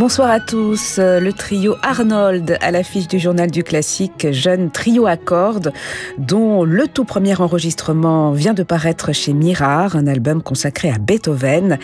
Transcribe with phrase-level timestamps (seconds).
[0.00, 0.96] Bonsoir à tous.
[0.96, 5.74] Le trio Arnold à l'affiche du journal du classique, jeune trio à cordes,
[6.16, 11.78] dont le tout premier enregistrement vient de paraître chez Mirard, un album consacré à Beethoven,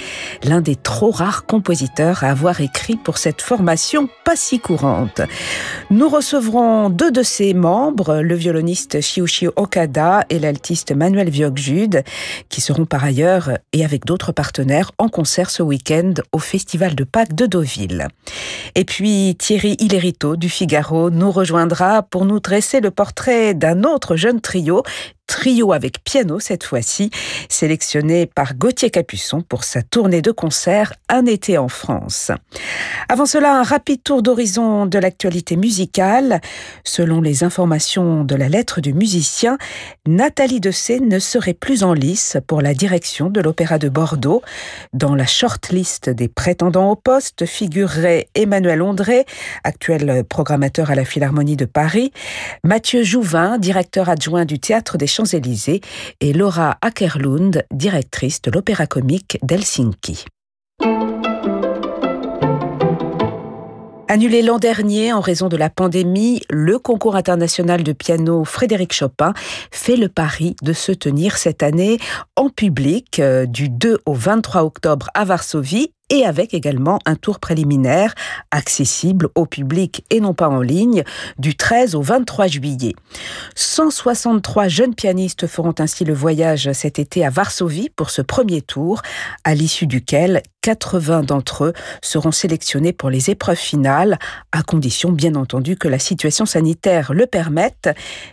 [0.45, 5.21] l'un des trop rares compositeurs à avoir écrit pour cette formation pas si courante.
[5.91, 12.03] Nous recevrons deux de ses membres, le violoniste Shiushi Okada et l'altiste Manuel Viogjude,
[12.49, 17.05] qui seront par ailleurs, et avec d'autres partenaires, en concert ce week-end au Festival de
[17.05, 18.06] Pâques de Deauville.
[18.75, 24.17] Et puis Thierry Hillerito du Figaro nous rejoindra pour nous dresser le portrait d'un autre
[24.17, 24.83] jeune trio,
[25.27, 27.11] trio avec piano cette fois-ci,
[27.49, 32.31] sélectionné par Gauthier Capuçon pour sa tournée de concert Un été en France.
[33.09, 36.41] Avant cela, un rapide tour d'horizon de l'actualité musicale.
[36.85, 39.59] Selon les informations de la lettre du musicien,
[40.07, 44.43] Nathalie Dessay ne serait plus en lice pour la direction de l'Opéra de Bordeaux.
[44.93, 49.27] Dans la shortlist des prétendants au poste figurerait Emmanuel Ondré,
[49.65, 52.13] actuel programmateur à la Philharmonie de Paris,
[52.65, 55.81] Mathieu Jouvin, directeur adjoint du Théâtre des Champs-Élysées,
[56.21, 60.27] et Laura Ackerlund, directrice de l'Opéra comique d'Helsinki.
[64.09, 69.35] Annulé l'an dernier en raison de la pandémie, le concours international de piano Frédéric Chopin
[69.73, 71.99] fait le pari de se tenir cette année
[72.37, 77.41] en public euh, du 2 au 23 octobre à Varsovie et avec également un tour
[77.41, 78.15] préliminaire
[78.51, 81.03] accessible au public et non pas en ligne
[81.39, 82.95] du 13 au 23 juillet.
[83.55, 89.03] 163 jeunes pianistes feront ainsi le voyage cet été à Varsovie pour ce premier tour,
[89.45, 94.19] à l'issue duquel 80 d'entre eux seront sélectionnés pour les épreuves finales,
[94.53, 97.89] à condition bien entendu que la situation sanitaire le permette.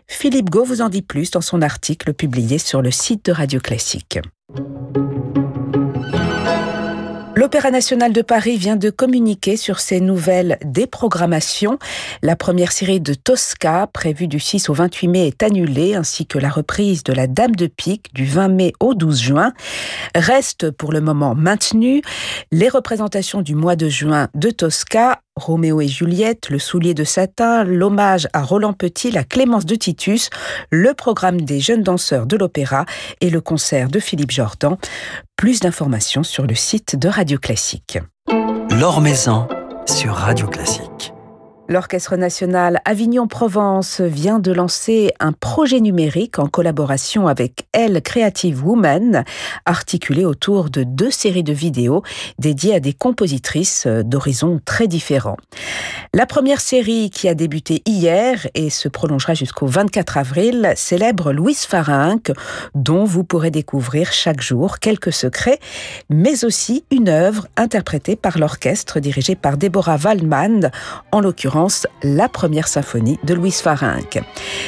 [0.07, 3.59] Philippe Gau vous en dit plus dans son article publié sur le site de Radio
[3.59, 4.19] Classique.
[7.43, 11.77] L'Opéra national de Paris vient de communiquer sur ses nouvelles déprogrammations.
[12.21, 16.39] La première série de Tosca, prévue du 6 au 28 mai, est annulée, ainsi que
[16.39, 19.51] la reprise de La Dame de Pique du 20 mai au 12 juin.
[20.15, 22.01] Reste pour le moment maintenu
[22.53, 27.63] les représentations du mois de juin de Tosca Roméo et Juliette, Le soulier de satin,
[27.63, 30.29] l'hommage à Roland Petit, la Clémence de Titus,
[30.69, 32.85] le programme des jeunes danseurs de l'opéra
[33.21, 34.77] et le concert de Philippe Jordan.
[35.35, 37.97] Plus d'informations sur le site de Radio Classique.
[38.69, 39.01] L'Or
[39.85, 41.12] sur Radio Classique.
[41.69, 49.24] L'Orchestre national Avignon-Provence vient de lancer un projet numérique en collaboration avec Elle Creative Woman,
[49.66, 52.03] articulé autour de deux séries de vidéos
[52.38, 55.38] dédiées à des compositrices d'horizons très différents.
[56.13, 61.63] La première série, qui a débuté hier et se prolongera jusqu'au 24 avril, célèbre Louise
[61.63, 62.34] Farinck,
[62.75, 65.59] dont vous pourrez découvrir chaque jour quelques secrets,
[66.09, 70.69] mais aussi une œuvre interprétée par l'orchestre dirigé par Deborah Waldman,
[71.13, 71.53] en l'occurrence
[72.02, 74.19] la première symphonie de Louise Farinck.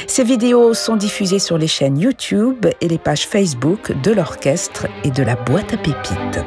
[0.06, 5.10] Ces vidéos sont diffusées sur les chaînes YouTube et les pages Facebook de l'orchestre et
[5.10, 6.44] de la boîte à pépites.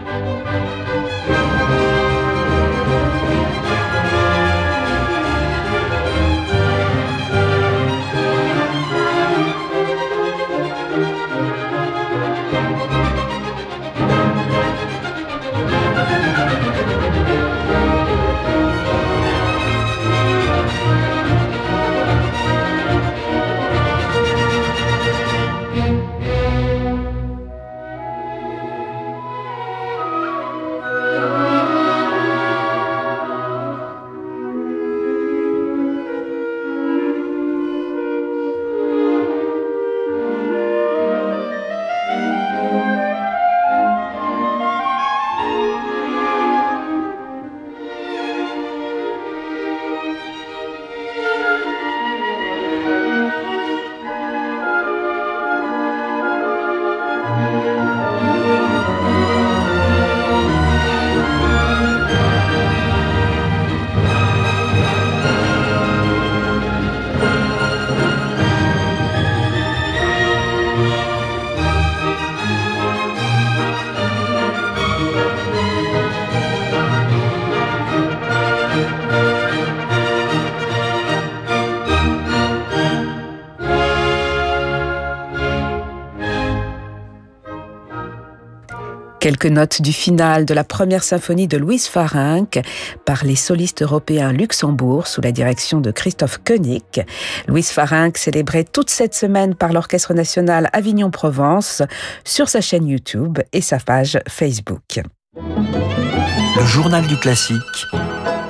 [89.29, 92.59] Quelques notes du final de la première symphonie de Louise Farinck
[93.05, 97.05] par les solistes européens Luxembourg sous la direction de Christophe Koenig.
[97.47, 101.84] Louise Farinck célébrée toute cette semaine par l'Orchestre national Avignon-Provence
[102.23, 104.99] sur sa chaîne YouTube et sa page Facebook.
[105.35, 107.85] Le journal du classique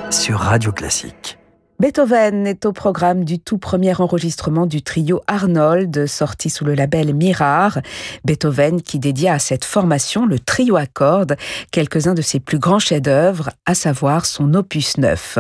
[0.09, 1.38] sur Radio Classique.
[1.79, 7.13] Beethoven est au programme du tout premier enregistrement du trio Arnold, sorti sous le label
[7.13, 7.79] Mirar.
[8.25, 11.37] Beethoven qui dédia à cette formation le trio à cordes
[11.71, 15.39] quelques-uns de ses plus grands chefs-d'œuvre, à savoir son opus 9.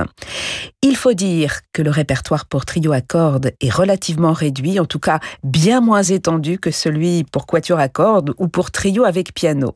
[0.81, 4.99] Il faut dire que le répertoire pour trio à cordes est relativement réduit, en tout
[4.99, 9.75] cas bien moins étendu que celui pour quatuor à cordes ou pour trio avec piano.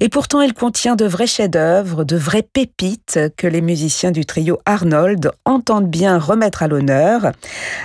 [0.00, 4.58] Et pourtant, il contient de vrais chefs-d'œuvre, de vraies pépites que les musiciens du trio
[4.64, 7.32] Arnold entendent bien remettre à l'honneur.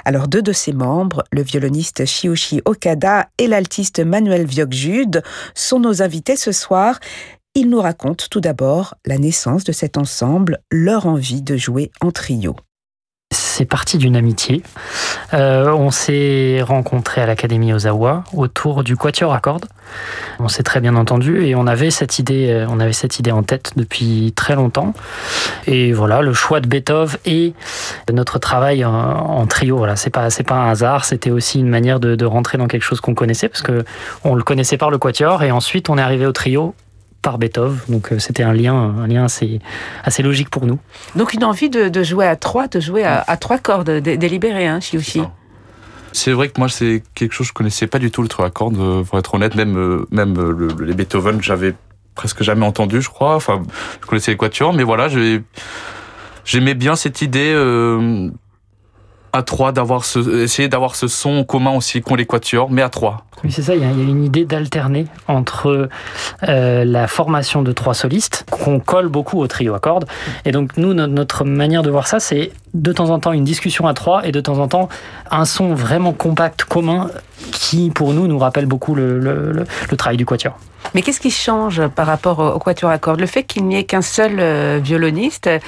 [0.05, 5.23] Alors deux de ses membres, le violoniste Shiushi Okada et l'altiste Manuel Viogjude,
[5.53, 6.99] sont nos invités ce soir.
[7.55, 12.11] Ils nous racontent tout d'abord la naissance de cet ensemble, leur envie de jouer en
[12.11, 12.55] trio
[13.55, 14.63] c'est parti d'une amitié.
[15.33, 19.67] Euh, on s'est rencontrés à l'Académie Ozawa autour du quatuor à cordes.
[20.39, 23.31] On s'est très bien entendu et on avait cette idée, euh, on avait cette idée
[23.31, 24.93] en tête depuis très longtemps.
[25.67, 27.53] Et voilà, le choix de Beethoven et
[28.11, 31.05] notre travail en, trio, voilà, c'est pas pas un hasard.
[31.05, 33.85] C'était aussi une manière de, de rentrer dans quelque chose qu'on connaissait parce que
[34.25, 36.75] on le connaissait par le quatuor et ensuite on est arrivé au trio
[37.25, 37.79] par Beethoven.
[37.89, 39.59] Donc euh, c'était un lien, un lien assez,
[40.03, 40.77] assez logique pour nous.
[41.15, 45.23] Donc une envie de, jouer à trois, de jouer à, trois cordes délibérées, hein, Shiushi.
[46.13, 48.49] C'est vrai que moi, c'est quelque chose que je connaissais pas du tout le trois
[48.51, 49.55] cordes, euh, pour être honnête.
[49.55, 50.35] Même, euh, même
[50.79, 51.73] les Beethoven, j'avais
[52.13, 53.35] presque jamais entendu, je crois.
[53.35, 53.63] Enfin,
[54.01, 55.07] je connaissais les quatuors, mais voilà,
[56.45, 57.53] j'aimais bien cette idée
[59.35, 62.89] à trois d'avoir ce, essayer d'avoir ce son commun aussi qu'ont les quatuors, mais à
[62.89, 63.25] trois.
[63.43, 63.75] Oui, c'est ça.
[63.75, 65.89] Il y, a, une idée d'alterner entre
[66.47, 70.05] euh, la formation de trois solistes qu'on colle beaucoup au trio à cordes.
[70.45, 73.87] Et donc nous, notre manière de voir ça, c'est de temps en temps une discussion
[73.87, 74.89] à trois et de temps en temps
[75.29, 77.09] un son vraiment compact commun
[77.51, 80.57] qui, pour nous, nous rappelle beaucoup le, le travail du quatuor.
[80.93, 83.19] Mais qu'est-ce qui change par rapport au quatuor à cordes?
[83.19, 85.59] Le fait qu'il n'y ait qu'un seul euh, violoniste, euh,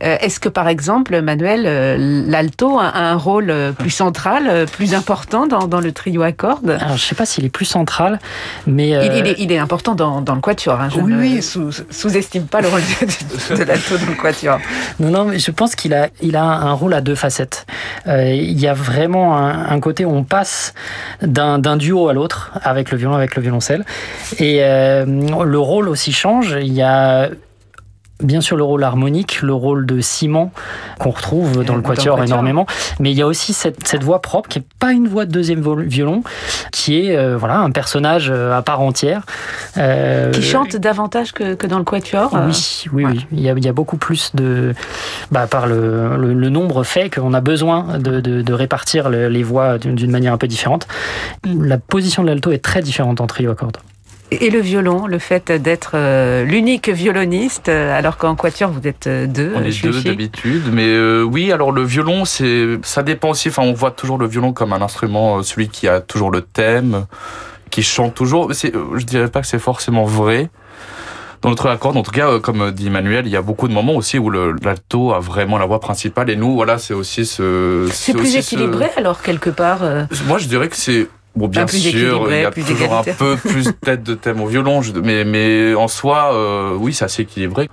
[0.00, 5.80] est-ce que par exemple, Manuel, euh, l'alto a un rôle plus central, plus important dans,
[5.80, 6.70] le trio à cordes?
[6.70, 8.18] Alors, je ne sais pas s'il est plus central,
[8.66, 8.90] mais...
[9.38, 10.80] Il, est, important dans, le quatuor.
[10.80, 10.88] Hein.
[10.90, 14.58] Je ne sous-estime pas le rôle de, l'alto dans le quatuor.
[15.00, 17.66] Non, non, mais je pense qu'il a, il a un rôle à deux facettes.
[18.06, 20.74] il y a vraiment un, un côté où on passe
[21.22, 23.84] d'un duo à l'autre, avec le violon, avec le violoncelle.
[24.38, 26.56] Et euh, le rôle aussi change.
[26.60, 27.30] Il y a
[28.22, 30.52] bien sûr le rôle harmonique, le rôle de ciment
[30.98, 32.64] qu'on retrouve dans le quatuor énormément,
[33.00, 35.62] mais il y a aussi cette, voix propre qui est pas une voix de deuxième
[35.82, 36.22] violon,
[36.70, 39.22] qui est euh, voilà un personnage euh, à part entière.
[39.74, 42.30] qui chante davantage que, dans le quatuor.
[42.46, 43.26] Oui, oui, oui.
[43.32, 44.74] Il y, a, beaucoup plus de,
[45.30, 50.38] bah, par le, nombre fait qu'on a besoin de, répartir les voix d'une manière un
[50.38, 50.86] peu différente.
[51.44, 53.78] La position de l'alto est très différente en trio à cordes.
[54.30, 59.06] Et le violon, le fait d'être euh, l'unique violoniste, euh, alors qu'en quatuor vous êtes
[59.06, 59.52] euh, deux.
[59.54, 61.52] On est deux d'habitude, mais oui.
[61.52, 63.48] Alors le violon, c'est, ça dépend aussi.
[63.48, 67.06] Enfin, on voit toujours le violon comme un instrument, celui qui a toujours le thème,
[67.70, 68.52] qui chante toujours.
[68.52, 70.48] je dirais pas que c'est forcément vrai
[71.42, 71.94] dans notre accord.
[71.96, 75.12] En tout cas, comme dit Emmanuel, il y a beaucoup de moments aussi où l'alto
[75.12, 77.88] a vraiment la voix principale et nous, voilà, c'est aussi ce.
[77.92, 79.80] C'est plus équilibré alors quelque part.
[80.26, 83.68] Moi, je dirais que c'est Bon, bien sûr, il y a toujours un peu plus
[83.80, 87.68] tête de thème au violon, mais, mais en soi, euh, oui, c'est assez équilibré.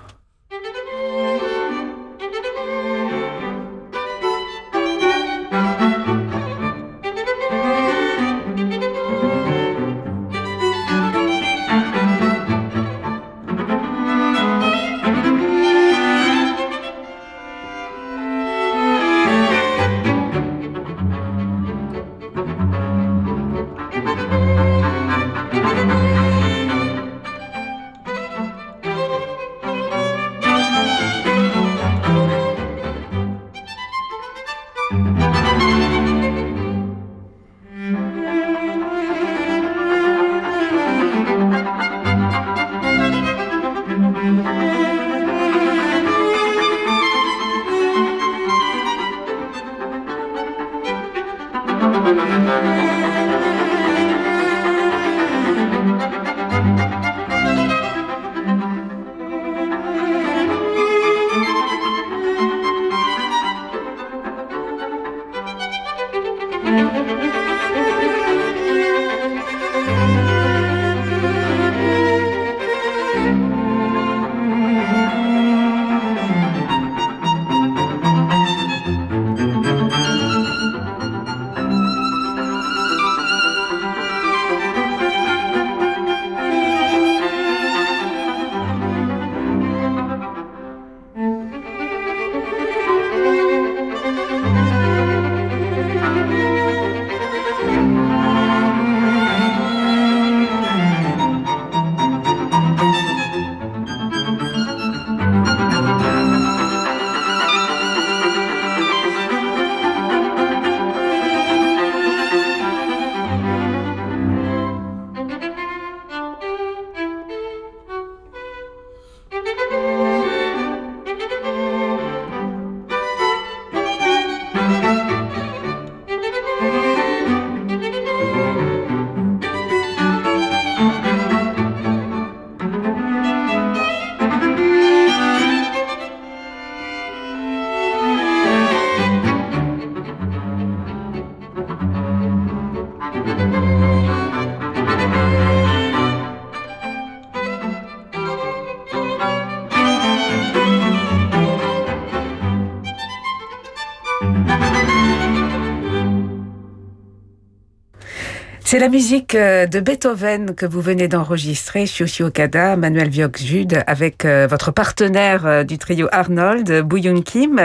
[158.72, 164.24] C'est la musique euh, de Beethoven que vous venez d'enregistrer, Shioshi Okada, Manuel Viok-Jude, avec
[164.24, 167.60] euh, votre partenaire euh, du trio Arnold, Bouyoun Kim.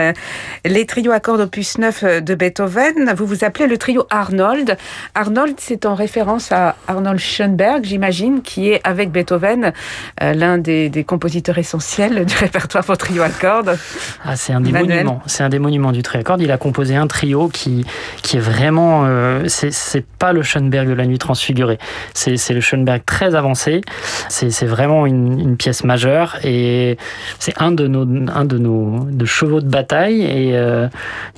[0.65, 4.75] Les trios à cordes opus 9 de Beethoven, vous vous appelez le trio Arnold.
[5.15, 9.71] Arnold, c'est en référence à Arnold Schoenberg, j'imagine, qui est avec Beethoven
[10.19, 13.77] l'un des, compositeurs essentiels du répertoire pour trio à cordes.
[14.25, 15.21] Ah, c'est un des monuments.
[15.25, 16.41] C'est un des monuments du trio à cordes.
[16.41, 17.85] Il a composé un trio qui,
[18.23, 19.07] qui est vraiment,
[19.47, 21.77] c'est pas le Schoenberg la nuit transfigurée.
[22.13, 23.81] C'est le Schoenberg très avancé.
[24.29, 26.97] C'est vraiment une, pièce majeure et
[27.39, 30.87] c'est un de nos, un de nos de chevaux de bataille et euh,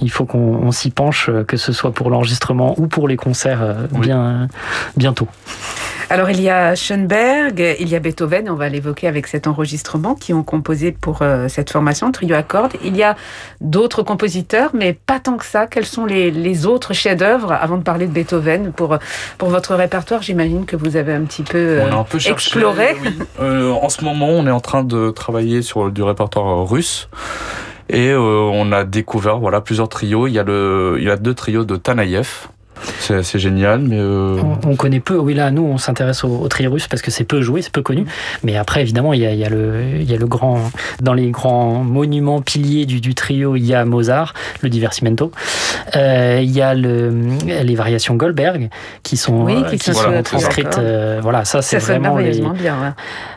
[0.02, 3.74] il faut qu'on s'y penche, que ce soit pour l'enregistrement ou pour les concerts euh,
[3.92, 4.48] bien,
[4.98, 5.28] bientôt.
[6.12, 10.16] Alors il y a Schoenberg, il y a Beethoven, on va l'évoquer avec cet enregistrement,
[10.16, 12.74] qui ont composé pour euh, cette formation, trio à cordes.
[12.84, 13.16] Il y a
[13.62, 15.68] d'autres compositeurs, mais pas tant que ça.
[15.68, 18.98] Quels sont les, autres chefs-d'œuvre avant de parler de Beethoven pour,
[19.38, 22.96] pour votre répertoire J'imagine que vous avez un petit peu, euh, un peu exploré.
[23.40, 27.10] Euh, en ce moment, on est en train de travailler sur du répertoire russe.
[27.92, 30.28] Et on a découvert voilà plusieurs trios.
[30.28, 32.48] Il y a le, il y a deux trios de Tanaïev,
[33.00, 35.18] c'est assez génial, mais euh, on, connaît peu.
[35.18, 37.82] Oui, là, nous, on s'intéresse au, trio russe parce que c'est peu joué, c'est peu
[37.82, 38.06] connu.
[38.44, 40.60] Mais après, évidemment, il y a, le, il y a le grand,
[41.02, 45.32] dans les grands monuments piliers du, du trio, il y a Mozart, le Divertimento.
[45.96, 47.12] Euh, il y a le,
[47.46, 48.70] les variations Goldberg
[49.04, 50.78] qui sont, oui, qui, sont transcrites.
[50.78, 52.40] Euh, voilà, ça, c'est vraiment les...
[52.40, 52.96] bien.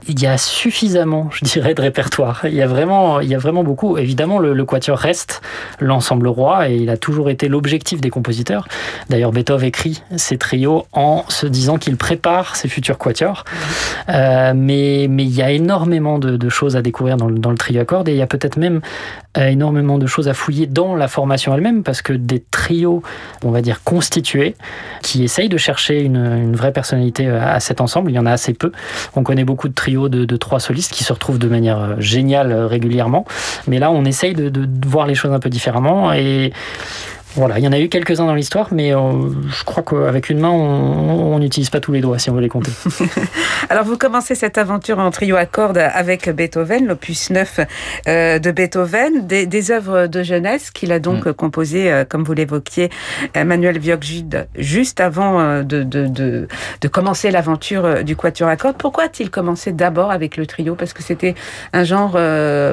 [0.09, 2.41] Il y a suffisamment, je dirais, de répertoire.
[2.45, 3.99] Il y a vraiment, il y a vraiment beaucoup.
[3.99, 5.43] Évidemment, le, le quatuor reste
[5.81, 8.67] l'ensemble roi et il a toujours été l'objectif des compositeurs.
[9.09, 13.45] D'ailleurs, Beethoven écrit ces trios en se disant qu'il prépare ses futurs quatuors.
[14.09, 17.57] Euh, mais, mais il y a énormément de, choses à découvrir dans le, dans le
[17.57, 18.81] trio à cordes et il y a peut-être même
[19.39, 23.03] euh, énormément de choses à fouiller dans la formation elle-même parce que des trios,
[23.45, 24.55] on va dire constitués,
[25.03, 28.27] qui essayent de chercher une, une, vraie personnalité euh, à cet ensemble, il y en
[28.27, 28.73] a assez peu.
[29.17, 32.53] On connaît beaucoup de trios de, de trois solistes qui se retrouvent de manière géniale
[32.53, 33.25] régulièrement,
[33.67, 36.53] mais là on essaye de, de voir les choses un peu différemment et
[37.35, 40.39] voilà, il y en a eu quelques-uns dans l'histoire, mais euh, je crois qu'avec une
[40.39, 42.71] main, on n'utilise pas tous les doigts si on veut les compter.
[43.71, 47.61] Alors, vous commencez cette aventure en trio à cordes avec Beethoven, l'opus 9
[48.09, 51.33] euh, de Beethoven, des, œuvres de jeunesse qu'il a donc mm.
[51.33, 52.91] composées, euh, comme vous l'évoquiez,
[53.35, 56.49] Manuel Viogjude, juste avant de, de, de,
[56.81, 58.77] de commencer l'aventure du quatuor à cordes.
[58.77, 60.75] Pourquoi a-t-il commencé d'abord avec le trio?
[60.75, 61.35] Parce que c'était
[61.73, 62.19] un genre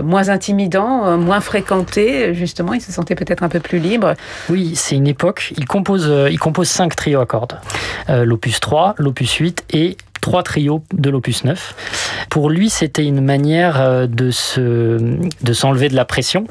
[0.04, 4.16] moins intimidant, moins fréquenté, justement, il se sentait peut-être un peu plus libre.
[4.50, 5.54] Oui, c'est une époque.
[5.58, 7.60] Il compose, euh, il compose cinq trios à cordes.
[8.10, 11.76] Euh, l'opus 3, l'opus 8 et trois trios de l'opus 9.
[12.30, 14.98] Pour lui, c'était une manière euh, de se
[15.42, 16.46] de s'enlever de la pression,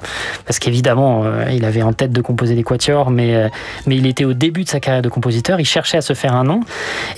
[0.46, 3.48] parce qu'évidemment, euh, il avait en tête de composer des quatuors, mais euh,
[3.86, 6.34] mais il était au début de sa carrière de compositeur, il cherchait à se faire
[6.34, 6.60] un nom,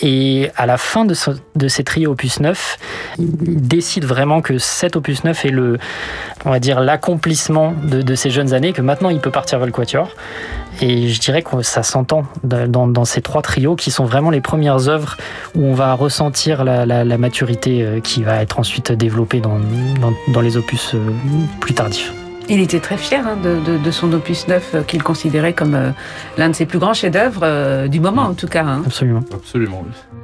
[0.02, 2.78] et à la fin de, ces trios opus 9,
[3.18, 5.78] il décide vraiment que cet opus 9 est le,
[6.44, 9.72] on va dire, l'accomplissement de, ces jeunes années, que maintenant il peut partir vers le
[9.72, 10.14] quatuor.
[10.82, 14.88] Et je dirais que ça s'entend dans, ces trois trios qui sont vraiment les premières
[14.88, 15.16] œuvres
[15.54, 19.58] où on va ressentir la, la, la maturité euh, qui va être ensuite développée dans,
[20.00, 20.98] dans, dans les opus euh,
[21.60, 22.12] plus tardifs.
[22.48, 25.92] Il était très fier hein, de, de, de, son opus 9 euh, qu'il considérait comme
[26.36, 28.64] l'un de ses plus grands chefs-d'œuvre du moment en tout cas.
[28.64, 28.82] Hein.
[28.86, 29.22] Absolument.
[29.32, 30.19] Absolument, oui.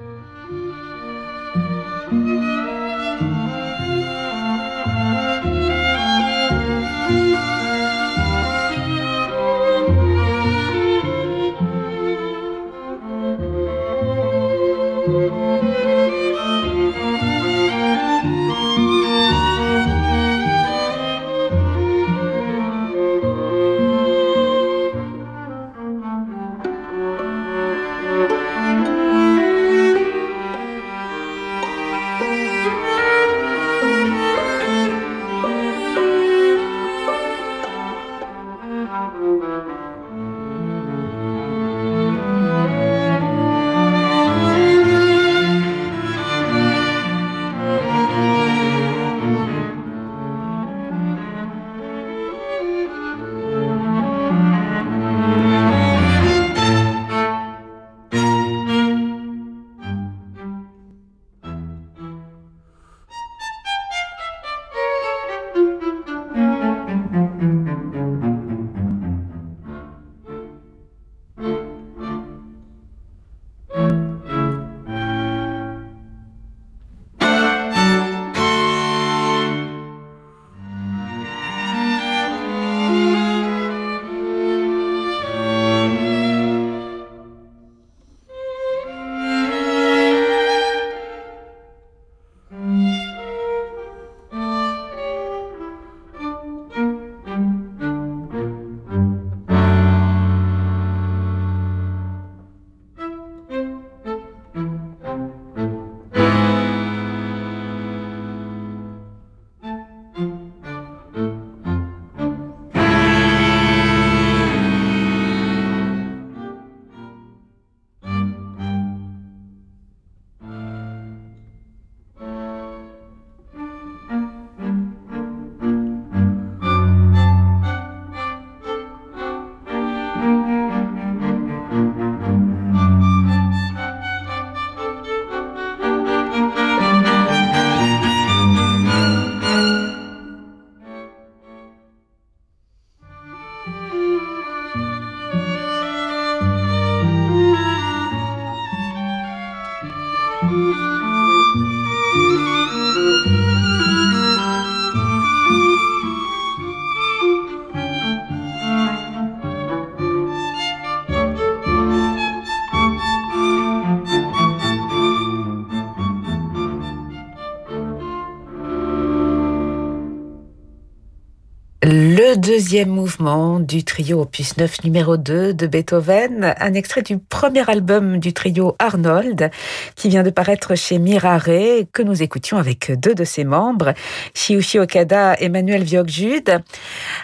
[172.84, 178.32] Mouvement du trio opus 9 numéro 2 de Beethoven, un extrait du premier album du
[178.32, 179.50] trio Arnold
[179.95, 181.45] qui vient de paraître chez Mirare
[181.93, 183.95] que nous écoutions avec deux de ses membres,
[184.34, 186.60] Shiushi Okada et Manuel Viogjude.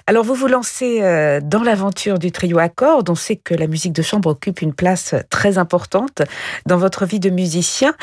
[0.06, 3.66] Alors vous vous lancez euh, dans l'aventure du trio à cordes, on sait que la
[3.66, 6.22] musique de chambre occupe une place très importante
[6.66, 7.94] dans votre vie de musicien.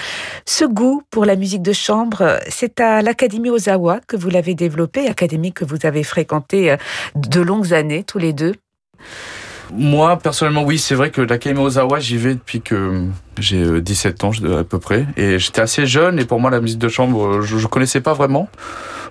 [0.46, 5.08] Ce goût pour la musique de chambre, c'est à l'Académie Ozawa que vous l'avez développé,
[5.08, 6.78] académie que vous avez fréquentée euh,
[7.40, 8.54] de longues années tous les deux
[9.72, 13.04] moi, personnellement, oui, c'est vrai que l'Académie Ozawa, j'y vais depuis que
[13.38, 15.06] j'ai 17 euh, ans à peu près.
[15.16, 18.14] Et j'étais assez jeune et pour moi, la musique de chambre, je, ne connaissais pas
[18.14, 18.50] vraiment.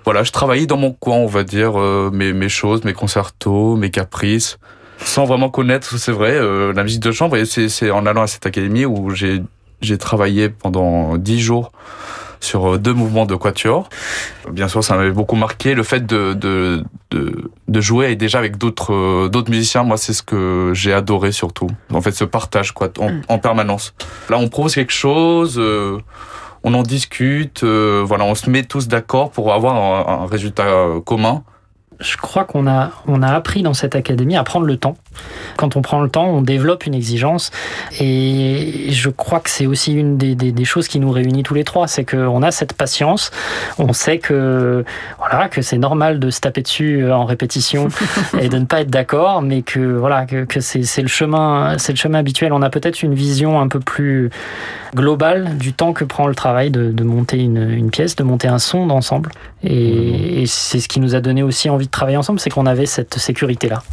[0.03, 3.77] Voilà, je travaillais dans mon coin, on va dire, euh, mes, mes choses, mes concertos,
[3.77, 4.57] mes caprices,
[4.97, 6.37] sans vraiment connaître, c'est vrai,
[6.73, 7.37] la musique de chambre.
[7.37, 11.71] Et c'est en allant à cette académie où j'ai travaillé pendant 10 jours
[12.39, 13.89] sur euh, deux mouvements de quatuor.
[14.51, 15.73] Bien sûr, ça m'avait beaucoup marqué.
[15.73, 19.97] Le fait de, de, de, de jouer et déjà avec d'autres euh, d'autres musiciens, moi,
[19.97, 21.69] c'est ce que j'ai adoré surtout.
[21.93, 23.21] En fait, ce partage quoi, en, mm.
[23.27, 23.93] en permanence.
[24.29, 25.55] Là, on propose quelque chose.
[25.57, 25.99] Euh,
[26.63, 30.65] on en discute, voilà, on se met tous d'accord pour avoir un résultat
[31.05, 31.41] commun
[31.99, 34.95] je crois qu'on a, on a appris dans cette académie à prendre le temps.
[35.57, 37.51] Quand on prend le temps, on développe une exigence.
[37.99, 41.53] Et je crois que c'est aussi une des, des, des, choses qui nous réunit tous
[41.53, 41.87] les trois.
[41.87, 43.31] C'est qu'on a cette patience.
[43.77, 44.85] On sait que,
[45.17, 47.87] voilà, que c'est normal de se taper dessus en répétition
[48.39, 51.93] et de ne pas être d'accord, mais que, voilà, que, que c'est, le chemin, c'est
[51.93, 52.53] le chemin habituel.
[52.53, 54.29] On a peut-être une vision un peu plus
[54.95, 58.47] globale du temps que prend le travail de, de monter une, une, pièce, de monter
[58.47, 59.31] un son d'ensemble.
[59.63, 62.65] Et, et c'est ce qui nous a donné aussi envie de travailler ensemble, c'est qu'on
[62.65, 63.83] avait cette sécurité-là.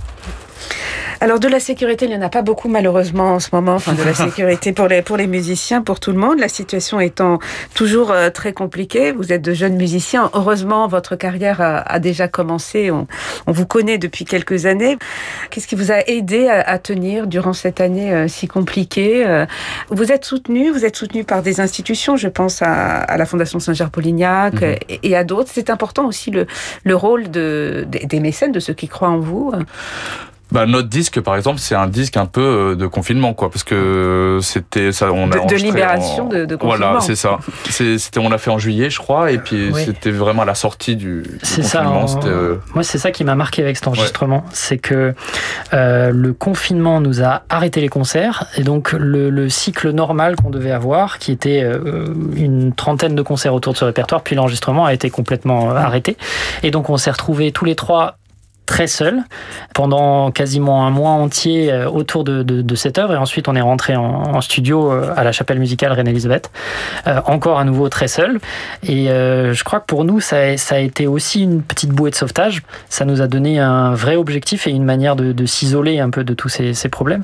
[1.20, 3.94] Alors de la sécurité, il n'y en a pas beaucoup malheureusement en ce moment, enfin
[3.94, 7.38] de la sécurité pour les, pour les musiciens, pour tout le monde, la situation étant
[7.74, 9.12] toujours euh, très compliquée.
[9.12, 13.06] Vous êtes de jeunes musiciens, heureusement votre carrière a, déjà commencé, on,
[13.46, 14.98] vous connaît depuis quelques années.
[15.50, 19.46] Qu'est-ce qui vous a aidé à, tenir durant cette année euh, si compliquée euh?
[19.90, 24.60] Vous êtes soutenu, vous êtes soutenu par des institutions, je pense à, la Fondation Saint-Germain-Polignac
[24.60, 24.76] mhm.
[25.02, 25.50] et, à d'autres.
[25.52, 26.46] C'est important aussi le,
[26.84, 29.52] le rôle de, des mécènes, de ceux qui croient en vous
[30.52, 33.64] bah, notre disque, par exemple, c'est un disque un peu euh, de confinement, quoi, parce
[33.64, 35.10] que c'était ça.
[35.10, 36.86] On a de, de libération de, de, confinement.
[36.86, 37.38] Voilà, c'est ça.
[37.68, 41.24] C'était, on l'a fait en juillet, je crois, et puis c'était vraiment la sortie du,
[41.40, 42.06] confinement.
[42.06, 45.14] Ça, euh, Moi, c'est ça qui m'a marqué avec cet enregistrement, c'est que
[45.74, 50.50] euh, le confinement nous a arrêté les concerts, et donc le, le cycle normal qu'on
[50.50, 52.06] devait avoir, qui était euh,
[52.36, 56.16] une trentaine de concerts autour de ce répertoire, puis l'enregistrement a été complètement arrêté,
[56.62, 58.16] et donc on s'est retrouvés tous les trois
[58.66, 59.22] très seul
[59.74, 63.14] pendant quasiment un mois entier euh, autour de, de, cette œuvre.
[63.14, 66.50] Et ensuite on est rentré en, studio euh, à la chapelle musicale Reine-Elisabeth
[67.06, 68.38] euh, encore à nouveau très seul.
[68.82, 72.10] Et je crois que pour nous ça a, ça a, été aussi une petite bouée
[72.10, 72.62] de sauvetage.
[72.88, 76.34] Ça nous a donné un vrai objectif et une manière de, s'isoler un peu de
[76.34, 77.22] tous ces problèmes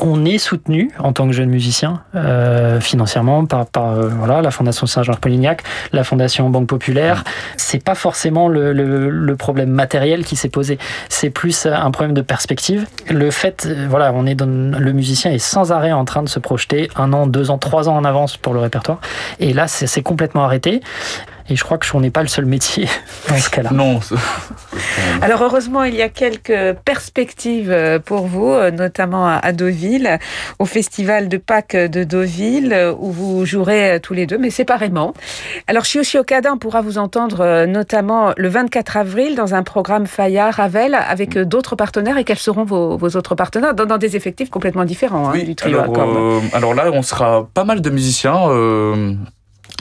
[0.00, 4.50] on est soutenu en tant que jeune musicien euh, financièrement par, par euh, voilà, la
[4.50, 7.24] Fondation Saint-Georges-Polignac, la Fondation Banque Populaire.
[7.56, 12.14] C'est pas forcément le, le, le problème matériel qui s'est posé, c'est plus un problème
[12.14, 12.86] de perspective.
[13.08, 14.46] Le fait, euh, voilà, on est dans,
[14.78, 17.88] le musicien est sans arrêt en train de se projeter un an, deux ans, trois
[17.88, 19.00] ans en avance pour le répertoire,
[19.40, 20.80] et là c'est complètement arrêté.
[21.50, 22.88] Et je crois que on n'est pas le seul métier
[23.28, 23.70] dans ce cas-là.
[23.72, 24.00] Non.
[25.22, 30.18] Alors heureusement, il y a quelques perspectives euh, pour vous, euh, notamment à Deauville,
[30.58, 35.14] au festival de Pâques de Deauville, euh, où vous jouerez tous les deux, mais séparément.
[35.66, 40.54] Alors Shioshi Okada, on pourra vous entendre notamment le 24 avril dans un programme Fayard
[40.54, 42.18] Ravel avec d'autres partenaires.
[42.18, 43.74] Et quels seront vos, vos autres partenaires?
[43.74, 47.64] Dans, dans, des effectifs complètement différents hein, du trio alors, alors, là, on sera pas
[47.64, 48.48] mal de musiciens.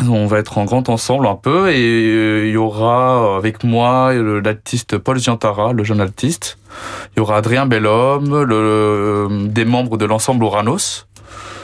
[0.05, 4.13] On va être en grand ensemble un peu et euh, il y aura avec moi
[4.13, 6.60] l'artiste Paul Giantara, le jeune artiste.
[7.15, 11.07] Il y aura Adrien Bellhomme, le, des membres de l'ensemble Oranos,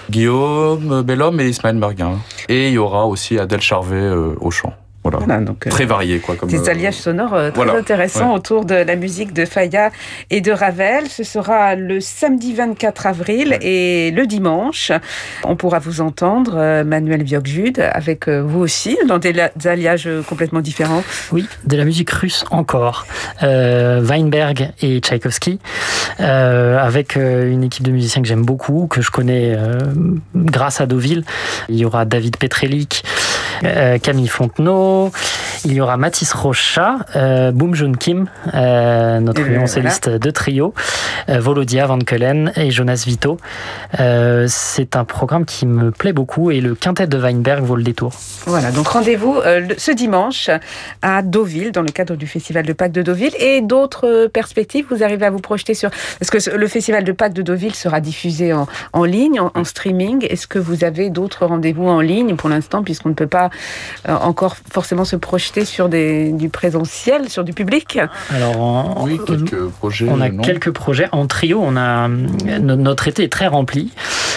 [0.09, 2.17] Guillaume Bellhomme et Ismaël Merguin.
[2.49, 4.73] Et il y aura aussi Adèle Charvet euh, au chant.
[5.03, 5.39] Voilà.
[5.41, 6.35] donc, euh, très varié quoi.
[6.35, 9.91] Comme, des alliages sonores euh, très intéressants autour de la musique de Faya
[10.29, 11.07] et de Ravel.
[11.09, 14.91] Ce sera le samedi 24 avril et le dimanche.
[15.43, 19.33] On pourra vous entendre, euh, Manuel Viogjude, avec vous aussi, dans des,
[19.65, 21.03] alliages complètement différents.
[21.31, 23.05] Oui, de la musique russe encore.
[23.41, 25.59] Weinberg et Tchaïkovski,
[26.19, 29.57] avec une équipe de musiciens que j'aime beaucoup, que je connais
[30.35, 31.23] grâce à Deauville.
[31.69, 33.03] Il y aura David Petrelik,
[34.01, 35.11] Camille Fontenot,
[35.65, 40.73] Il y aura Mathis Rocha, euh, Boom Joon Kim, euh, notre Et violoncelliste de trio,
[41.29, 43.37] euh, Volodia Van Keulen et Jonas Vito.
[43.99, 47.83] Euh, c'est un programme qui me plaît beaucoup et le quintet de Weinberg vaut le
[47.83, 48.11] détour.
[48.45, 50.49] Voilà, donc rendez-vous euh, ce dimanche
[51.01, 53.33] à Deauville, dans le cadre du Festival de Pâques de Deauville.
[53.39, 55.91] Et d'autres euh, perspectives, vous arrivez à vous projeter sur...
[56.19, 59.63] Est-ce que le Festival de Pâques de Deauville sera diffusé en, en ligne, en, en
[59.63, 60.25] streaming?
[60.29, 63.42] Est-ce que vous avez d'autres rendez-vous en ligne pour l'instant, puisqu'on ne peut pas
[64.07, 67.99] euh, encore forcément se projeter sur des, du présentiel, sur du public
[68.33, 70.07] Alors, en- Oui, quelques projets.
[70.09, 71.59] On a non quelques projets en trio.
[71.61, 73.91] On a no- notre été est très rempli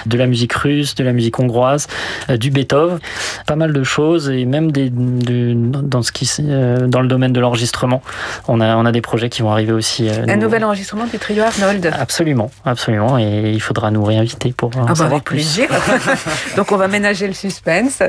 [0.06, 1.86] de la musique russe, de la musique hongroise,
[2.30, 2.98] euh, du Beethoven,
[3.46, 7.08] pas mal de choses et même des, de- dans ce qui s- euh, dans le
[7.08, 8.02] domaine de l'enregistrement.
[8.48, 10.08] On a on a des projets qui vont arriver aussi.
[10.08, 13.18] euh, Un nouvel enregistrement du trio Arnold Absolument, absolument.
[13.18, 15.36] Et il faudra nous réinviter pour en Ah bah savoir avec plus.
[15.36, 15.68] plaisir.
[16.56, 18.02] Donc on va ménager le suspense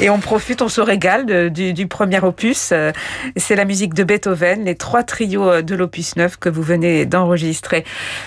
[0.00, 2.70] et on profite, on se régale de- du, du premier opus.
[2.72, 2.92] Euh,
[3.36, 7.06] C'est la musique de Beethoven, les trois trios euh, de l'opus 9 que vous venez
[7.06, 7.84] d'enregistrer.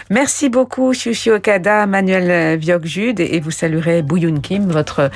[0.09, 5.09] Merci beaucoup Shushi Okada, Manuel Viog-Jude et vous saluerez Bouyoun Kim, votre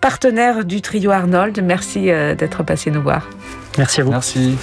[0.00, 1.60] partenaire du trio Arnold.
[1.62, 3.28] Merci euh, d'être passé nous voir.
[3.78, 4.10] Merci à vous.
[4.10, 4.56] Merci.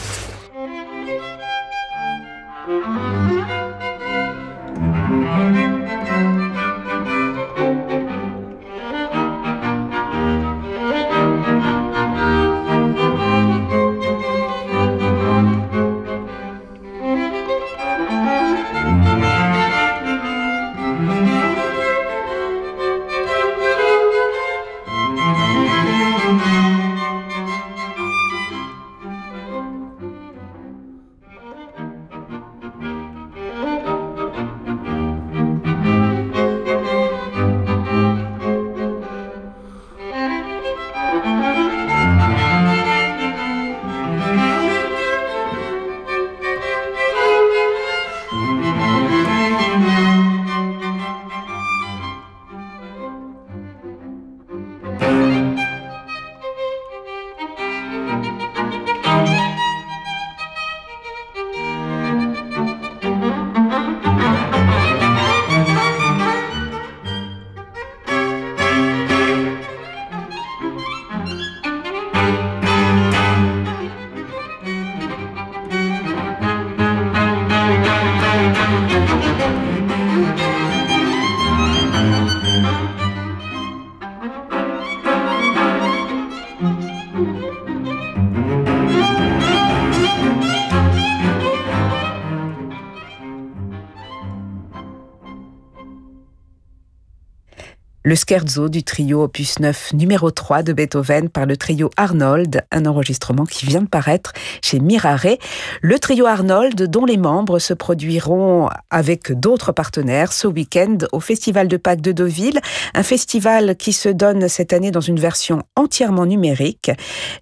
[98.12, 102.86] Le scherzo du trio opus 9 numéro 3 de Beethoven par le trio Arnold, un
[102.86, 105.38] enregistrement qui vient de paraître chez Mirare.
[105.82, 111.70] Le trio Arnold dont les membres se produiront avec d'autres partenaires ce week-end au Festival
[111.70, 112.60] de Pâques de Deauville,
[112.94, 116.92] un festival qui se donne cette année dans une version entièrement numérique.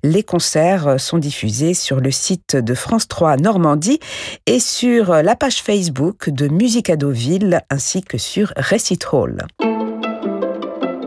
[0.03, 3.99] Les concerts sont diffusés sur le site de France 3 Normandie
[4.45, 9.47] et sur la page Facebook de Musique à Deauville ainsi que sur Recit Hall.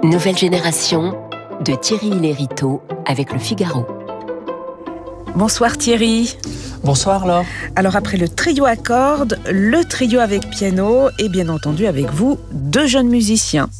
[0.03, 1.17] Nouvelle génération
[1.65, 3.87] de Thierry Lériteau avec le Figaro.
[5.37, 6.37] Bonsoir Thierry.
[6.83, 7.45] Bonsoir Laure.
[7.77, 12.41] Alors après le trio à cordes, le trio avec piano et bien entendu avec vous,
[12.51, 13.71] deux jeunes musiciens.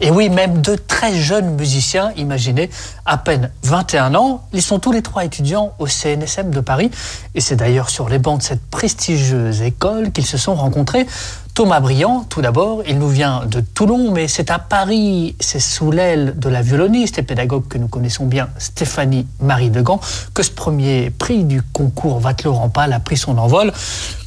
[0.00, 2.70] Et oui, même deux très jeunes musiciens, imaginez,
[3.04, 6.90] à peine 21 ans, ils sont tous les trois étudiants au CNSM de Paris.
[7.34, 11.06] Et c'est d'ailleurs sur les bancs de cette prestigieuse école qu'ils se sont rencontrés.
[11.54, 15.90] Thomas Briand, tout d'abord, il nous vient de Toulon, mais c'est à Paris, c'est sous
[15.90, 19.98] l'aile de la violoniste et pédagogue que nous connaissons bien, Stéphanie Marie Degand,
[20.34, 23.72] que ce premier prix du concours Vatelot-Rampal a pris son envol.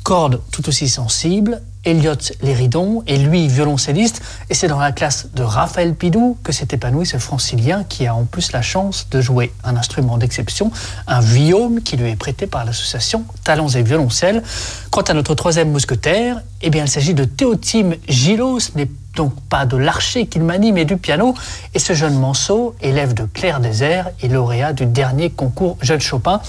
[0.01, 4.21] Corde tout aussi sensible, Elliot Léridon et lui violoncelliste.
[4.49, 8.13] Et c'est dans la classe de Raphaël Pidou que s'est épanoui ce francilien qui a
[8.13, 10.71] en plus la chance de jouer un instrument d'exception,
[11.07, 14.43] un viome qui lui est prêté par l'association Talents et Violoncelles.
[14.91, 18.59] Quant à notre troisième mousquetaire, eh bien il s'agit de Théotime Gillot.
[18.59, 21.35] Ce n'est donc pas de l'archer qu'il manie, mais du piano.
[21.73, 26.39] Et ce jeune manceau, élève de Claire Désert et lauréat du dernier concours Jeune Chopin,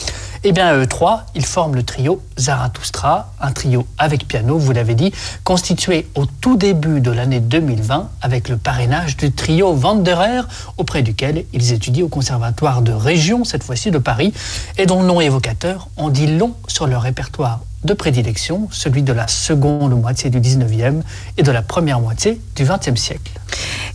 [0.44, 4.94] eh bien, eux trois, ils forment le trio Zarathustra, un trio avec piano, vous l'avez
[4.94, 10.42] dit, constitué au tout début de l'année 2020 avec le parrainage du trio Wanderer,
[10.78, 14.33] auprès duquel ils étudient au Conservatoire de Région, cette fois-ci de Paris,
[14.78, 19.12] et dont le nom évocateur en dit long sur leur répertoire de prédilection, celui de
[19.12, 21.03] la seconde moitié du 19e
[21.37, 23.33] et de la première moitié du 20e siècle.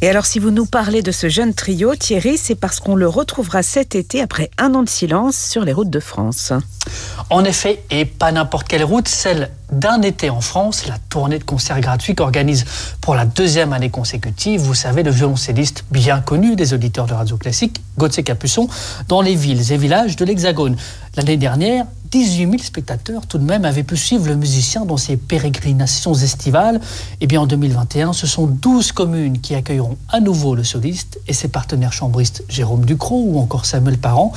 [0.01, 3.07] Et alors, si vous nous parlez de ce jeune trio, Thierry, c'est parce qu'on le
[3.07, 6.51] retrouvera cet été après un an de silence sur les routes de France.
[7.29, 11.43] En effet, et pas n'importe quelle route, celle d'un été en France, la tournée de
[11.43, 12.65] concerts gratuits qu'organise
[13.01, 17.37] pour la deuxième année consécutive, vous savez, le violoncelliste bien connu des auditeurs de radio
[17.37, 18.67] classique, Gauthier Capuçon,
[19.07, 20.75] dans les villes et villages de l'Hexagone.
[21.15, 25.17] L'année dernière, 18 000 spectateurs tout de même avaient pu suivre le musicien dans ses
[25.17, 26.75] pérégrinations estivales.
[26.75, 31.19] Et eh bien en 2021, ce sont 12 communes qui accueilleront à nouveau le soliste
[31.27, 34.31] et ses partenaires chambristes Jérôme Ducrot ou encore Samuel Parent.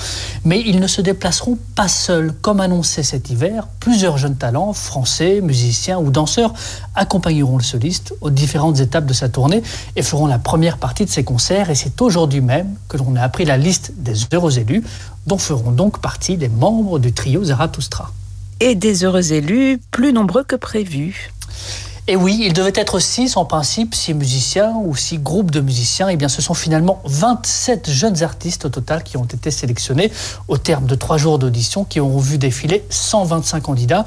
[0.45, 2.33] Mais ils ne se déplaceront pas seuls.
[2.41, 6.52] Comme annoncé cet hiver, plusieurs jeunes talents, français, musiciens ou danseurs,
[6.94, 9.62] accompagneront le soliste aux différentes étapes de sa tournée
[9.96, 11.70] et feront la première partie de ses concerts.
[11.70, 14.83] Et c'est aujourd'hui même que l'on a appris la liste des heureux élus
[15.26, 18.12] dont feront donc partie les membres du trio Zarathustra.
[18.61, 21.31] Et des heureux élus plus nombreux que prévu.
[22.11, 26.09] Et oui, il devait être six en principe, six musiciens ou six groupes de musiciens.
[26.09, 30.11] Et eh bien, ce sont finalement 27 jeunes artistes au total qui ont été sélectionnés
[30.49, 34.07] au terme de trois jours d'audition qui ont vu défiler 125 candidats,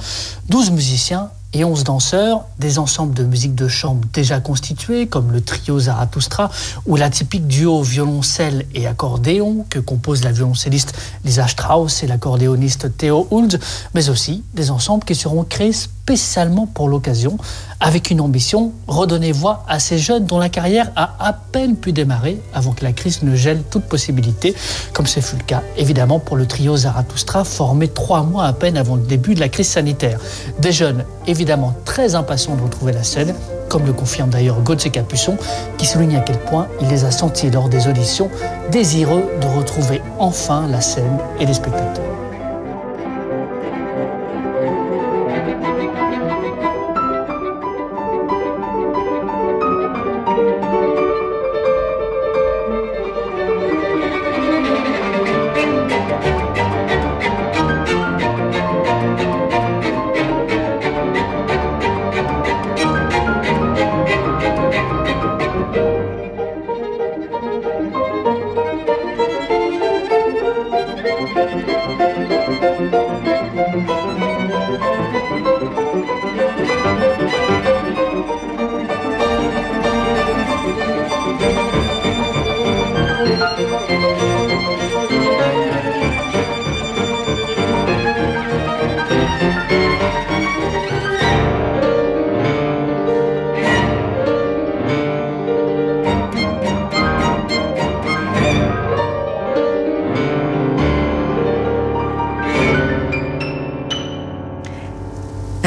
[0.50, 5.42] 12 musiciens et 11 danseurs, des ensembles de musique de chambre déjà constitués, comme le
[5.42, 6.50] trio Zarathustra
[6.88, 13.28] ou l'atypique duo violoncelle et accordéon que compose la violoncelliste Lisa Strauss et l'accordéoniste Theo
[13.30, 13.60] Huld,
[13.94, 17.38] mais aussi des ensembles qui seront créés spécialement pour l'occasion,
[17.80, 21.94] avec une ambition, redonner voix à ces jeunes dont la carrière a à peine pu
[21.94, 24.56] démarrer avant que la crise ne gèle toute possibilité,
[24.94, 28.78] comme ce fut le cas évidemment pour le trio Zarathustra, formé trois mois à peine
[28.78, 30.20] avant le début de la crise sanitaire.
[30.60, 33.36] Des jeunes évidemment très impatients de retrouver la scène,
[33.70, 35.38] comme le confirme d'ailleurs Gauthier Capuçon,
[35.78, 38.30] qui souligne à quel point il les a sentis lors des auditions,
[38.72, 42.31] désireux de retrouver enfin la scène et les spectateurs.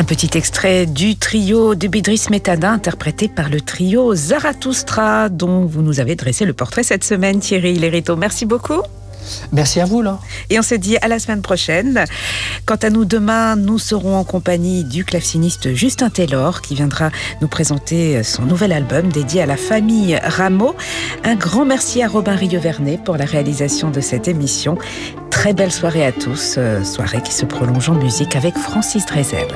[0.04, 5.80] Un petit extrait du trio de Bidris Métada interprété par le trio Zarathustra dont vous
[5.80, 8.14] nous avez dressé le portrait cette semaine Thierry Lérito.
[8.14, 8.82] Merci beaucoup.
[9.50, 10.18] Merci à vous, là.
[10.50, 12.04] Et on se dit à la semaine prochaine.
[12.66, 17.08] Quant à nous, demain, nous serons en compagnie du claveciniste Justin Taylor qui viendra
[17.40, 20.76] nous présenter son nouvel album dédié à la famille Rameau.
[21.24, 24.76] Un grand merci à Robin Rieux-Vernet pour la réalisation de cette émission.
[25.30, 29.48] Très belle soirée à tous, euh, soirée qui se prolonge en musique avec Francis Drezel.